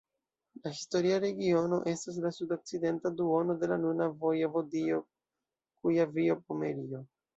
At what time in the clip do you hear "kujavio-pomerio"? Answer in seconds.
5.85-7.05